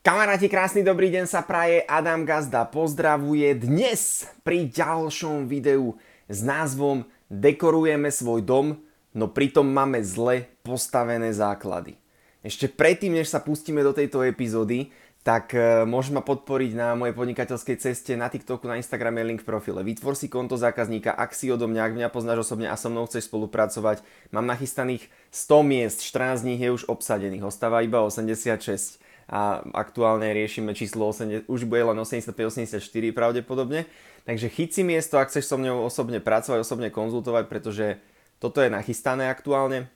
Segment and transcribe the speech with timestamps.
[0.00, 7.04] Kamaráti, krásny dobrý deň sa praje, Adam Gazda pozdravuje dnes pri ďalšom videu s názvom
[7.28, 8.80] Dekorujeme svoj dom,
[9.12, 12.00] no pritom máme zle postavené základy.
[12.40, 14.88] Ešte predtým, než sa pustíme do tejto epizódy,
[15.20, 19.52] tak e, môžeš ma podporiť na mojej podnikateľskej ceste na TikToku, na Instagrame, link v
[19.52, 19.84] profile.
[19.84, 23.04] Vytvor si konto zákazníka, ak si odo mňa, ak mňa poznáš osobne a so mnou
[23.04, 24.00] chceš spolupracovať.
[24.32, 28.96] Mám nachystaných 100 miest, 14 z nich je už obsadených, ostáva iba 86
[29.30, 32.82] a aktuálne riešime číslo 80, už bude len 85-84
[33.14, 33.86] pravdepodobne.
[34.26, 38.02] Takže chyť si miesto, ak chceš so mnou osobne pracovať, osobne konzultovať, pretože
[38.42, 39.86] toto je nachystané aktuálne.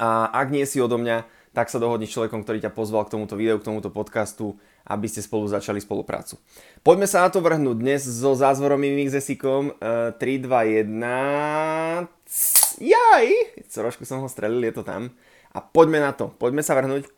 [0.00, 3.18] A ak nie si odo mňa, tak sa dohodni s človekom, ktorý ťa pozval k
[3.18, 4.56] tomuto videu, k tomuto podcastu,
[4.88, 6.40] aby ste spolu začali spoluprácu.
[6.80, 12.08] Poďme sa na to vrhnúť dnes so zázvorom Mimixesikom 3, 2, 1...
[12.78, 13.26] Jaj!
[13.74, 15.10] Trošku som ho strelil, je to tam.
[15.50, 16.30] A poďme na to.
[16.38, 17.10] Poďme sa vrhnúť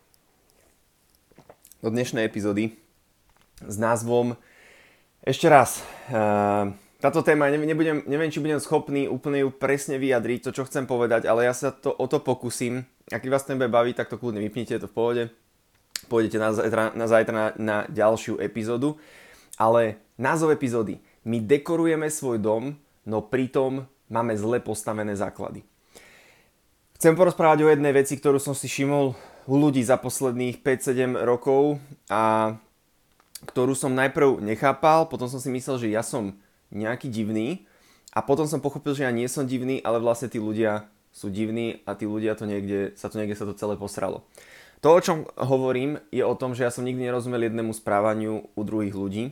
[1.81, 2.77] do dnešnej epizódy
[3.65, 4.37] s názvom
[5.25, 5.81] ešte raz.
[6.13, 10.85] Uh, táto téma, nebudem, neviem, či budem schopný úplne ju presne vyjadriť, to čo chcem
[10.85, 12.85] povedať, ale ja sa to, o to pokúsim.
[13.09, 15.25] Ak vás ten bude tak to kľudne vypnite, to v pohode.
[16.13, 19.01] Pôjdete na zajtra, na, zajtra na, na ďalšiu epizódu.
[19.57, 21.01] Ale názov epizódy.
[21.25, 22.77] My dekorujeme svoj dom,
[23.09, 25.65] no pritom máme zle postavené základy.
[27.01, 29.17] Chcem porozprávať o jednej veci, ktorú som si všimol
[29.59, 32.55] ľudí za posledných 5-7 rokov a
[33.49, 36.37] ktorú som najprv nechápal, potom som si myslel, že ja som
[36.71, 37.65] nejaký divný
[38.13, 41.83] a potom som pochopil, že ja nie som divný, ale vlastne tí ľudia sú divní
[41.89, 44.23] a tí ľudia to niekde, sa to niekde sa to celé posralo.
[44.81, 48.63] To, o čom hovorím, je o tom, že ja som nikdy nerozumel jednému správaniu u
[48.65, 49.25] druhých ľudí.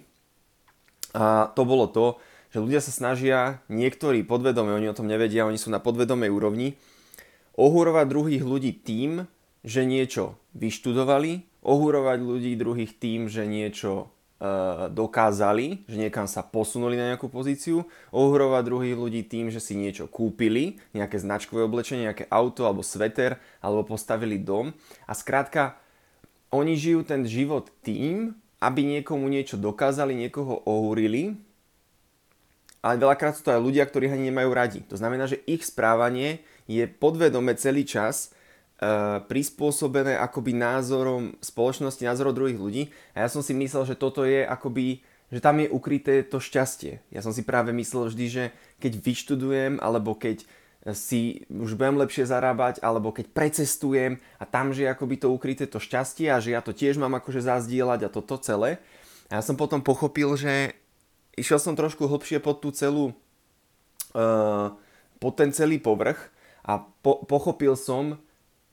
[1.17, 2.21] A to bolo to,
[2.53, 6.77] že ľudia sa snažia, niektorí podvedome, oni o tom nevedia, oni sú na podvedomej úrovni,
[7.57, 9.25] ohúrovať druhých ľudí tým,
[9.67, 14.07] že niečo vyštudovali, ohúrovať ľudí druhých tým, že niečo
[14.39, 19.75] e, dokázali, že niekam sa posunuli na nejakú pozíciu, ohúrovať druhých ľudí tým, že si
[19.75, 24.71] niečo kúpili, nejaké značkové oblečenie, nejaké auto alebo sveter, alebo postavili dom.
[25.11, 25.77] A skrátka,
[26.49, 31.39] oni žijú ten život tým, aby niekomu niečo dokázali, niekoho ohúrili,
[32.79, 34.81] ale veľakrát sú to aj ľudia, ktorí ani nemajú radi.
[34.87, 38.31] To znamená, že ich správanie je podvedome celý čas
[39.27, 42.83] prispôsobené akoby názorom spoločnosti, názorom druhých ľudí.
[43.15, 45.03] A ja som si myslel, že toto je akoby,
[45.35, 47.03] že tam je ukryté to šťastie.
[47.11, 48.45] Ja som si práve myslel vždy, že
[48.79, 50.47] keď vyštudujem, alebo keď
[50.95, 55.83] si už budem lepšie zarábať, alebo keď precestujem a tam, že akoby to ukryté to
[55.83, 58.79] šťastie a že ja to tiež mám akože zazdieľať a toto celé.
[59.29, 60.79] A ja som potom pochopil, že
[61.35, 63.11] išiel som trošku hlbšie pod tú celú,
[64.15, 64.73] uh,
[65.19, 66.31] pod ten celý povrch
[66.63, 68.23] a po, pochopil som,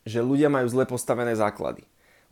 [0.05, 1.83] že ľudia majú zle postavené základy.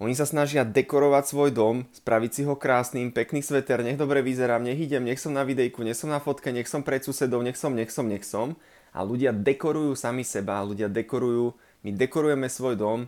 [0.02, 4.66] Oni sa snažia dekorovať svoj dom, spraviť si ho krásnym, pekný sveter, nech dobre vyzerám,
[4.66, 7.58] nech idem, nech som na videjku, nech som na fotke, nech som pred susedov, nech
[7.58, 8.58] som, nech som, nech som.
[8.90, 11.54] A ľudia dekorujú sami seba, ľudia dekorujú,
[11.86, 13.00] my dekorujeme svoj dom,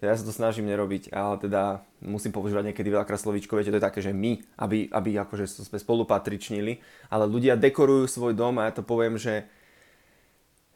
[0.00, 3.84] ja sa to snažím nerobiť, ale teda musím používať niekedy veľakrát slovíčko, viete, to je
[3.84, 6.80] také, že my, aby, aby akože sme spolupatričnili,
[7.12, 9.44] ale ľudia dekorujú svoj dom a ja to poviem, že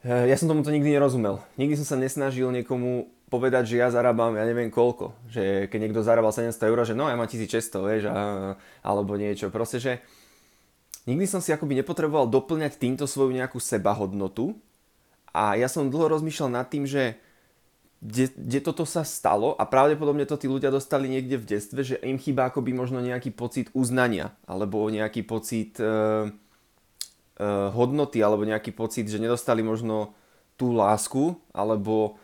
[0.05, 1.41] eh, ja som tomuto nikdy nerozumel.
[1.57, 5.19] Nikdy som sa nesnažil niekomu povedať, že ja zarábam, ja neviem koľko.
[5.27, 8.55] Že keď niekto zarábal 700 eur, že no ja mám 1600, vieš, a,
[8.87, 9.51] alebo niečo.
[9.51, 9.93] Proste, že
[11.11, 14.55] nikdy som si akoby nepotreboval doplňať týmto svoju nejakú sebahodnotu.
[15.35, 17.19] A ja som dlho rozmýšľal nad tým, že
[18.05, 21.97] kde, kde toto sa stalo a pravdepodobne to tí ľudia dostali niekde v detstve, že
[22.05, 28.77] im chýba akoby možno nejaký pocit uznania alebo nejaký pocit e, e, hodnoty alebo nejaký
[28.77, 30.13] pocit, že nedostali možno
[30.61, 32.21] tú lásku alebo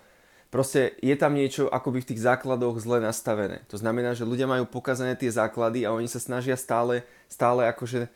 [0.50, 3.62] Proste je tam niečo akoby v tých základoch zle nastavené.
[3.70, 8.10] To znamená, že ľudia majú pokazané tie základy a oni sa snažia stále, stále akože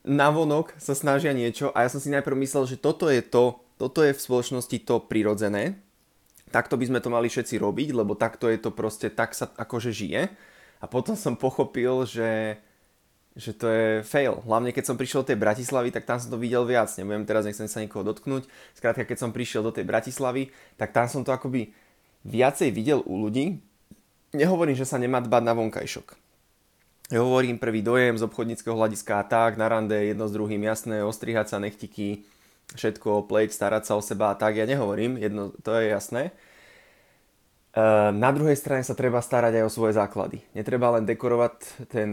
[0.00, 4.00] navonok sa snažia niečo a ja som si najprv myslel, že toto je to, toto
[4.00, 5.76] je v spoločnosti to prirodzené,
[6.48, 9.92] takto by sme to mali všetci robiť, lebo takto je to proste, tak sa akože
[9.92, 10.32] žije.
[10.78, 12.56] A potom som pochopil, že
[13.38, 14.42] že to je fail.
[14.42, 16.90] Hlavne keď som prišiel do tej Bratislavy, tak tam som to videl viac.
[16.98, 18.50] Nebudem teraz, nechcem sa nikoho dotknúť.
[18.74, 21.70] Skrátka, keď som prišiel do tej Bratislavy, tak tam som to akoby
[22.26, 23.62] viacej videl u ľudí.
[24.34, 26.18] Nehovorím, že sa nemá dbať na vonkajšok.
[27.14, 31.00] Ja hovorím prvý dojem z obchodníckého hľadiska a tak, na rande jedno s druhým jasné,
[31.00, 32.28] ostrihať sa nechtiky,
[32.76, 36.36] všetko, pleť, starať sa o seba a tak, ja nehovorím, jedno, to je jasné.
[37.72, 37.82] E,
[38.12, 40.44] na druhej strane sa treba starať aj o svoje základy.
[40.52, 42.12] Netreba len dekorovať ten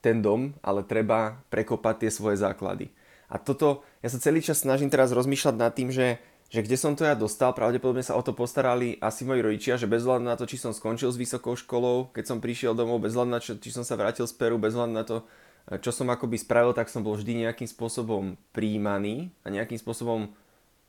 [0.00, 2.92] ten dom, ale treba prekopať tie svoje základy.
[3.30, 6.18] A toto, ja sa celý čas snažím teraz rozmýšľať nad tým, že
[6.50, 9.86] že kde som to ja dostal, pravdepodobne sa o to postarali asi moji rodičia, že
[9.86, 13.14] bez hľadu na to, či som skončil s vysokou školou, keď som prišiel domov, bez
[13.14, 15.22] hľadu na to, či som sa vrátil z Peru, bez hľadu na to,
[15.78, 20.34] čo som akoby spravil, tak som bol vždy nejakým spôsobom príjmaný a nejakým spôsobom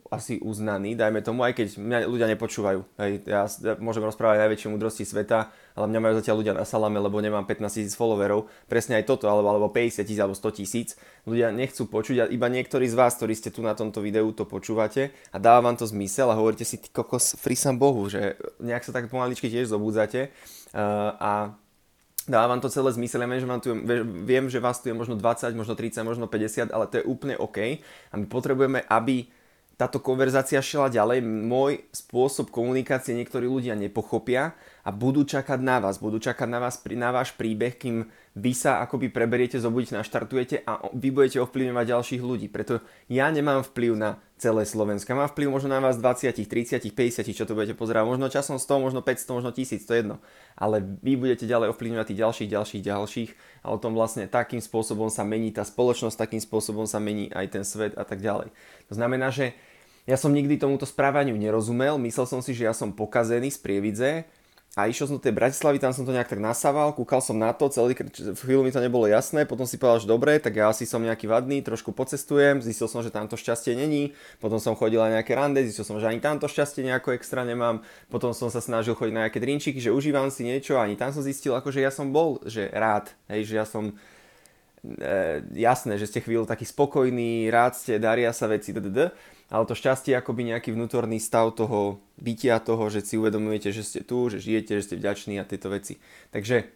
[0.09, 2.80] asi uznaný, dajme tomu, aj keď mňa ľudia nepočúvajú.
[2.98, 6.98] Hej, ja, ja môžem rozprávať najväčšie múdrosti sveta, ale mňa majú zatiaľ ľudia na salame,
[6.98, 8.50] lebo nemám 15 tisíc followerov.
[8.68, 10.89] Presne aj toto, alebo, alebo 50 tisíc, alebo 100 tisíc.
[11.30, 14.44] Ľudia nechcú počuť a iba niektorí z vás, ktorí ste tu na tomto videu, to
[14.44, 18.83] počúvate a dáva vám to zmysel a hovoríte si, ty kokos, frisam Bohu, že nejak
[18.83, 20.33] sa tak pomaličky tiež zobudzate
[20.74, 21.31] uh, a
[22.27, 23.24] dáva vám to celé zmysel.
[23.24, 23.69] Ja viem, že, vám tu,
[24.25, 27.36] viem, že vás tu je možno 20, možno 30, možno 50, ale to je úplne
[27.39, 27.81] OK.
[28.12, 29.25] A my potrebujeme, aby
[29.81, 34.54] táto konverzácia šla ďalej, môj spôsob komunikácie niektorí ľudia nepochopia
[34.86, 38.06] a budú čakať na vás, budú čakať na vás, na váš príbeh, kým
[38.38, 42.45] vy sa akoby preberiete, zobudíte, naštartujete a vy budete ovplyvňovať ďalších ľudí.
[42.54, 45.18] Preto ja nemám vplyv na celé Slovensko.
[45.18, 48.06] Mám vplyv možno na vás 20, 30, 50, čo to budete pozerať.
[48.06, 50.18] Možno časom 100, možno 500, možno 1000, to je jedno.
[50.57, 53.30] Ale vy budete ďalej ovplyvňovať tých ďalších, ďalších, ďalších
[53.66, 57.45] a o tom vlastne takým spôsobom sa mení tá spoločnosť, takým spôsobom sa mení aj
[57.54, 58.50] ten svet a tak ďalej.
[58.89, 59.54] To znamená, že
[60.09, 64.12] ja som nikdy tomuto správaniu nerozumel, myslel som si, že ja som pokazený z Prievidze
[64.71, 67.51] a išiel som do tej Bratislavy, tam som to nejak tak nasával, kúkal som na
[67.51, 70.71] to, celý v chvíľu mi to nebolo jasné, potom si povedal, že dobre, tak ja
[70.71, 75.03] asi som nejaký vadný, trošku pocestujem, zistil som, že tamto šťastie není, potom som chodil
[75.03, 78.63] na nejaké rande, zistil som, že ani tamto šťastie nejako extra nemám, potom som sa
[78.63, 81.83] snažil chodiť na nejaké drinčiky, že užívam si niečo, ani tam som zistil, ako že
[81.83, 83.92] ja som bol, že rád, hej, že ja som
[84.88, 89.12] e, jasné, že ste chvíľu taký spokojný, rád ste, daria sa veci, ddd
[89.51, 93.83] ale to šťastie je akoby nejaký vnútorný stav toho bytia, toho, že si uvedomujete, že
[93.83, 96.00] ste tu, že žijete, že ste vďační a tieto veci.
[96.31, 96.71] Takže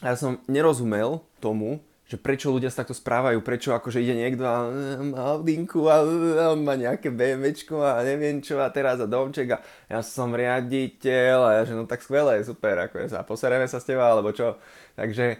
[0.00, 4.66] ja som nerozumel tomu, že prečo ľudia sa takto správajú, prečo akože ide niekto a
[4.98, 9.62] má Audinku a, a má nejaké BMWčko a neviem čo a teraz a domček a
[9.86, 13.78] ja som riaditeľ a ja že no tak skvelé, super, ako je sa, posereme sa
[13.78, 14.58] s teba alebo čo.
[14.98, 15.38] Takže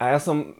[0.00, 0.56] a ja som,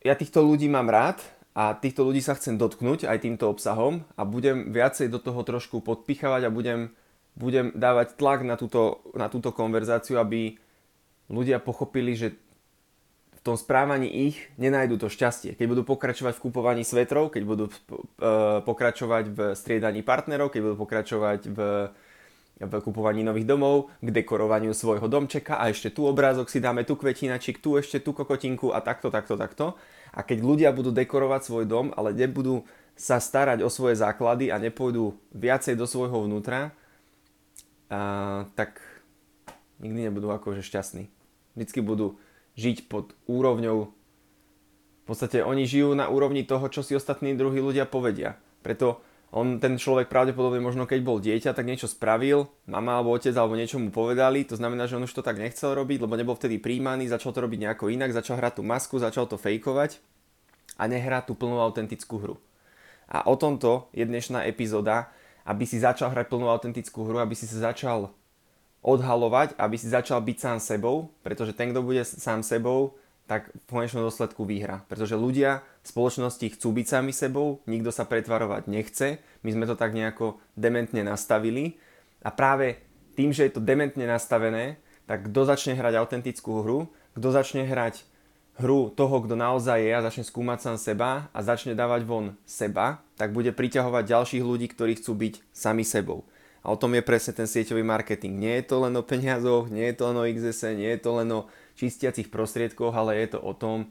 [0.00, 1.20] ja týchto ľudí mám rád,
[1.58, 5.82] a týchto ľudí sa chcem dotknúť aj týmto obsahom a budem viacej do toho trošku
[5.82, 6.94] podpichovať a budem,
[7.34, 10.54] budem dávať tlak na túto, na túto konverzáciu, aby
[11.26, 12.38] ľudia pochopili, že
[13.34, 15.58] v tom správaní ich nenajdu to šťastie.
[15.58, 20.76] Keď budú pokračovať v kupovaní svetrov, keď budú uh, pokračovať v striedaní partnerov, keď budú
[20.78, 21.58] pokračovať v,
[22.62, 26.94] v kupovaní nových domov, k dekorovaniu svojho domčeka a ešte tu obrázok si dáme, tu
[26.94, 29.74] kvetinačik, tu ešte tu kokotinku a takto, takto, takto
[30.18, 32.66] a keď ľudia budú dekorovať svoj dom, ale nebudú
[32.98, 36.74] sa starať o svoje základy a nepôjdu viacej do svojho vnútra,
[37.86, 38.82] a, tak
[39.78, 41.06] nikdy nebudú akože šťastní.
[41.54, 42.18] Vždycky budú
[42.58, 43.94] žiť pod úrovňou
[45.08, 48.36] v podstate oni žijú na úrovni toho, čo si ostatní druhí ľudia povedia.
[48.60, 53.36] Preto on, ten človek pravdepodobne možno keď bol dieťa, tak niečo spravil, mama alebo otec
[53.36, 56.32] alebo niečo mu povedali, to znamená, že on už to tak nechcel robiť, lebo nebol
[56.32, 60.00] vtedy príjmaný, začal to robiť nejako inak, začal hrať tú masku, začal to fejkovať
[60.80, 62.36] a nehrá tú plnú autentickú hru.
[63.08, 65.12] A o tomto je dnešná epizóda,
[65.44, 68.12] aby si začal hrať plnú autentickú hru, aby si sa začal
[68.80, 72.96] odhalovať, aby si začal byť sám sebou, pretože ten, kto bude sám sebou,
[73.28, 74.88] tak v konečnom dôsledku vyhra.
[74.88, 79.76] Pretože ľudia v spoločnosti chcú byť sami sebou, nikto sa pretvarovať nechce, my sme to
[79.76, 81.76] tak nejako dementne nastavili
[82.24, 82.80] a práve
[83.14, 88.08] tým, že je to dementne nastavené, tak kto začne hrať autentickú hru, kto začne hrať
[88.58, 93.04] hru toho, kto naozaj je a začne skúmať sám seba a začne dávať von seba,
[93.14, 96.26] tak bude priťahovať ďalších ľudí, ktorí chcú byť sami sebou.
[96.66, 98.34] A o tom je presne ten sieťový marketing.
[98.34, 101.10] Nie je to len o peniazoch, nie je to len o XS, nie je to
[101.14, 101.46] len o
[101.78, 103.86] čistiacich prostriedkoch, ale je to o tom,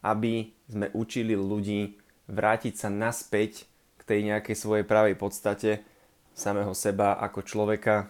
[0.00, 3.68] aby sme učili ľudí vrátiť sa naspäť
[4.00, 5.84] k tej nejakej svojej pravej podstate
[6.32, 8.08] samého seba ako človeka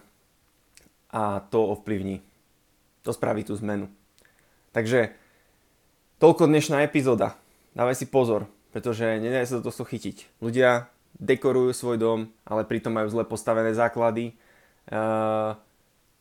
[1.11, 2.23] a to ovplyvní.
[3.03, 3.91] To spraví tú zmenu.
[4.71, 5.15] Takže
[6.17, 7.37] Toľko dnešná epizóda.
[7.77, 10.41] Dávaj si pozor, pretože nedaj sa toho chytiť.
[10.41, 10.89] Ľudia
[11.21, 14.33] dekorujú svoj dom, ale pritom majú zle postavené základy.
[14.89, 15.53] Uh,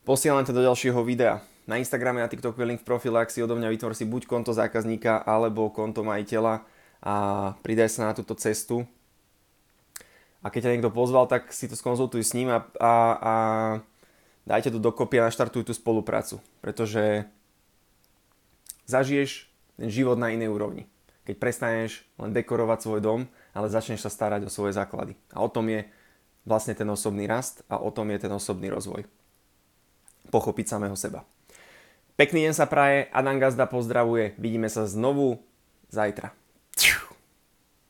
[0.04, 1.40] posielam to do ďalšieho videa.
[1.66, 4.54] Na Instagrame a TikToku je link v profile, si odo mňa vytvor si buď konto
[4.54, 6.62] zákazníka alebo konto majiteľa
[7.02, 7.14] a
[7.66, 8.86] pridaj sa na túto cestu.
[10.46, 13.34] A keď ťa niekto pozval, tak si to skonzultuj s ním a, a, a
[14.46, 16.38] dajte tu dokopy a naštartuj tú spoluprácu.
[16.62, 17.26] Pretože
[18.86, 20.86] zažiješ ten život na inej úrovni.
[21.26, 23.20] Keď prestaneš len dekorovať svoj dom,
[23.50, 25.18] ale začneš sa starať o svoje základy.
[25.34, 25.82] A o tom je
[26.46, 29.02] vlastne ten osobný rast a o tom je ten osobný rozvoj.
[30.30, 31.26] Pochopiť samého seba.
[32.16, 35.36] Pekný deň sa praje, Adam Gazda pozdravuje, vidíme sa znovu
[35.92, 36.32] zajtra.